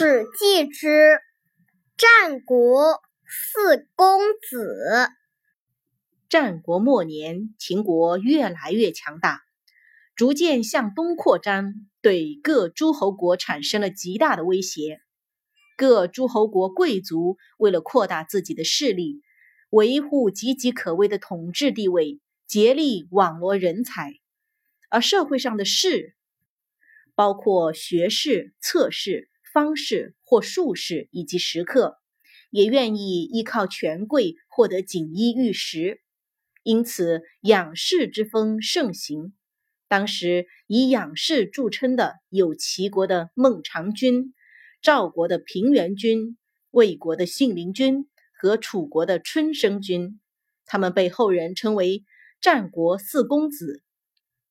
[0.00, 1.18] 史记之
[1.96, 5.08] 战国四公子。
[6.28, 9.40] 战国末年，秦国越来越强大，
[10.14, 15.00] 逐渐向东扩张，对各诸侯国产生了极大的威胁。
[15.76, 19.24] 各诸侯国贵族为了扩大自己的势力，
[19.70, 24.12] 维护岌岌可危的统治地位，竭力网罗人才，
[24.90, 26.14] 而社会上的士，
[27.16, 29.28] 包括学士、策士。
[29.58, 31.98] 方士或术士以及食客，
[32.48, 36.00] 也愿意依靠权贵获得锦衣玉食，
[36.62, 39.34] 因此养士之风盛行。
[39.88, 44.32] 当时以养士著称的有齐国的孟尝君、
[44.80, 46.38] 赵国的平原君、
[46.70, 50.20] 魏国的信陵君和楚国的春申君，
[50.66, 52.04] 他们被后人称为
[52.40, 53.82] 战国四公子。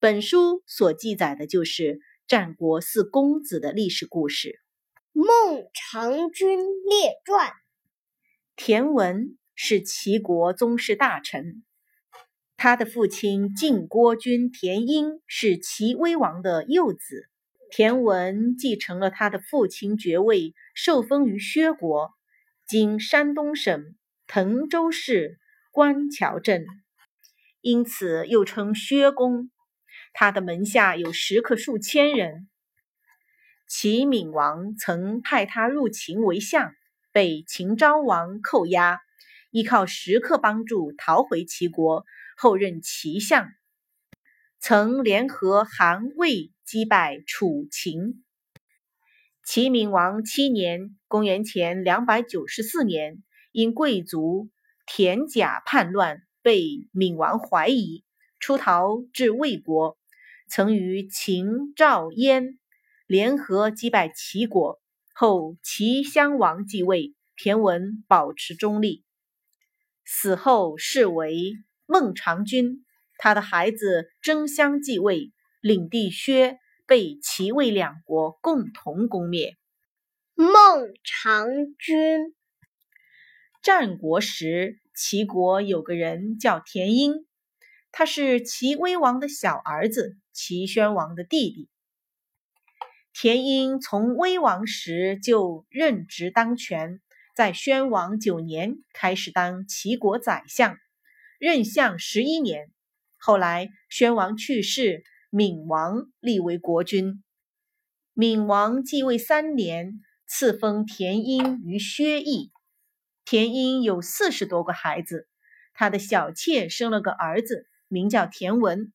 [0.02, 4.60] 本书所记载的就是战国四公子的历史故事。
[5.20, 7.52] 孟尝君列传：
[8.56, 11.64] 田文是齐国宗室大臣，
[12.56, 17.32] 他的父亲晋国君田婴是齐威王的幼子。
[17.72, 22.12] 田文继承了他的父亲爵位，受封于薛国
[22.68, 23.96] （今山东省
[24.28, 25.40] 滕州市
[25.72, 26.64] 官桥镇），
[27.62, 29.50] 因此又称薛公。
[30.14, 32.48] 他的门下有食客数千人。
[33.68, 36.74] 齐闵王曾派他入秦为相，
[37.12, 39.02] 被秦昭王扣押，
[39.52, 42.06] 依靠食客帮助逃回齐国，
[42.38, 43.50] 后任齐相，
[44.58, 48.24] 曾联合韩魏击败楚秦。
[49.44, 53.22] 齐闵王七年（公元前两百九十四年），
[53.52, 54.50] 因贵族
[54.86, 58.06] 田甲叛乱，被闵王怀疑，
[58.40, 59.98] 出逃至魏国，
[60.50, 62.58] 曾与秦、赵、燕。
[63.08, 64.82] 联合击败齐国
[65.14, 69.06] 后，齐襄王继位，田文保持中立。
[70.04, 71.54] 死后是为
[71.86, 72.84] 孟尝君，
[73.18, 75.32] 他的孩子争相继位，
[75.62, 79.56] 领地薛被齐魏两国共同攻灭。
[80.36, 81.48] 孟尝
[81.80, 82.36] 君，
[83.64, 87.26] 战国时，齐国有个人叫田婴，
[87.94, 91.70] 他是齐威王的小儿子，齐宣王的弟弟。
[93.20, 97.02] 田婴从威王时就任职当权，
[97.36, 100.78] 在宣王九年开始当齐国宰相，
[101.40, 102.72] 任相十一年。
[103.18, 107.24] 后来宣王去世，闵王立为国君。
[108.14, 112.52] 闵王继位三年，赐封田婴于薛邑。
[113.26, 115.28] 田婴有四十多个孩子，
[115.74, 118.94] 他的小妾生了个儿子，名叫田文，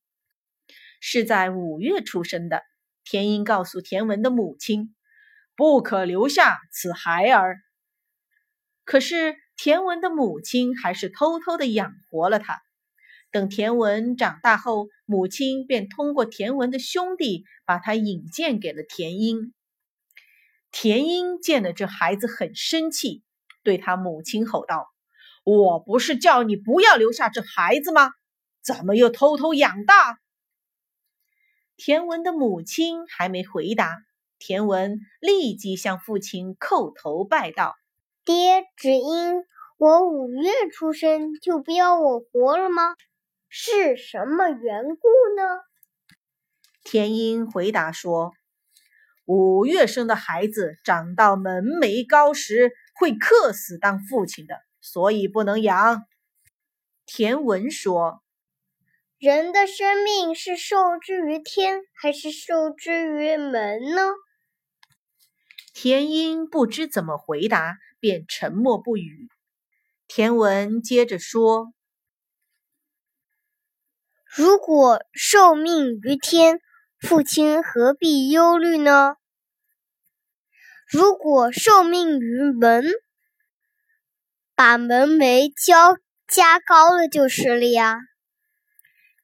[1.01, 2.63] 是在五月出生的。
[3.05, 4.95] 田英告诉田文的母亲，
[5.55, 7.57] 不可留下此孩儿。
[8.85, 12.61] 可是田文的母亲还是偷偷的养活了他。
[13.31, 19.53] 等田文长大后，母亲便通过田文的兄弟把他引荐给了田英。
[20.71, 23.23] 田英见了这孩子很生气，
[23.63, 24.87] 对他母亲吼道
[25.43, 28.11] ：“我不是叫你不要留下这孩子吗？
[28.63, 30.19] 怎么又偷偷养大？”
[31.75, 33.97] 田文的母亲还没回答，
[34.37, 37.75] 田文立即向父亲叩头拜道
[38.23, 39.43] ：“爹，只因
[39.77, 42.95] 我五月出生就不要我活了吗？
[43.49, 45.61] 是什么缘故呢？”
[46.85, 48.33] 田英回答说
[49.25, 56.05] ：“五月生的孩子长到门楣高时会克死当父亲的，所以不能养。”
[57.05, 58.22] 田文说。
[59.23, 64.01] 人的生命是受之于天，还是受之于门呢？
[65.73, 69.29] 田英不知怎么回答，便沉默不语。
[70.09, 71.71] 田文接着说
[74.27, 76.59] ：“如果受命于天，
[76.99, 79.15] 父亲何必忧虑呢？
[80.85, 82.83] 如果受命于门，
[84.53, 85.95] 把门楣交
[86.27, 88.01] 加高了就是了呀。”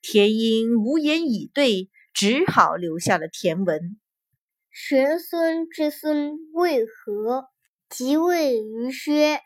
[0.01, 4.00] 田英无言以对，只好留下了田文。
[4.72, 7.48] 玄孙之孙为何
[7.90, 9.42] 即位于薛？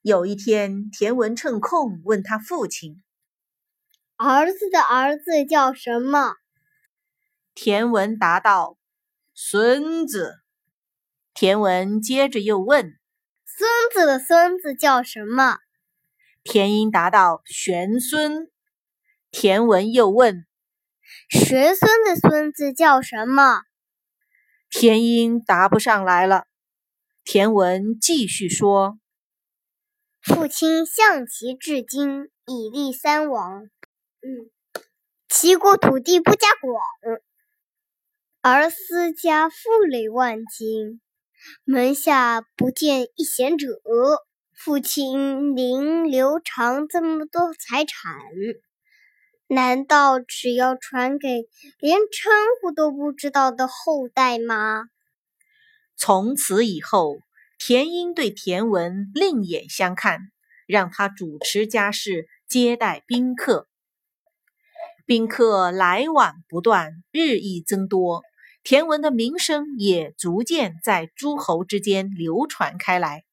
[0.00, 3.02] 有一天，田文趁空问他父亲
[4.16, 6.34] ：“儿子的儿子叫什么？”
[7.54, 8.76] 田文答道
[9.34, 10.40] ：“孙子。”
[11.32, 12.98] 田文接着又问
[13.46, 15.58] ：“孙子的孙子叫什么？”
[16.42, 18.50] 田英答道：“玄孙。”
[19.32, 20.46] 田文又问
[21.30, 23.62] ：“玄孙的孙子叫什么？”
[24.68, 26.44] 田英答不上来了。
[27.24, 28.98] 田文继续说
[30.20, 33.62] ：“父亲向齐至今，已立三王。
[34.20, 34.50] 嗯，
[35.30, 36.78] 齐国土地不加广，
[38.42, 39.56] 而私家富
[39.88, 41.00] 累万金，
[41.64, 43.80] 门下不见一贤者。
[44.52, 48.14] 父亲您留长这么多财产。”
[49.52, 51.46] 难道只要传给
[51.78, 52.32] 连称
[52.62, 54.86] 呼都不知道的后代吗？
[55.94, 57.18] 从此以后，
[57.58, 60.20] 田英对田文另眼相看，
[60.66, 63.68] 让他主持家事，接待宾客。
[65.04, 68.22] 宾客来往不断，日益增多，
[68.64, 73.24] 田文的名声也逐渐在诸侯之间流传开来。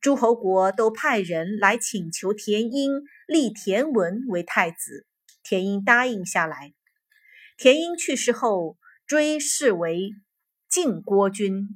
[0.00, 5.04] 诸侯国都派人来请求田英立田文为太子。
[5.48, 6.74] 田英答应下来。
[7.56, 8.76] 田英去世后，
[9.06, 10.10] 追谥为
[10.68, 11.68] 晋国君。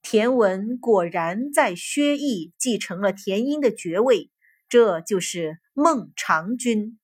[0.00, 4.30] 田文果然在薛邑继承了田英的爵位，
[4.70, 6.97] 这就是孟尝君。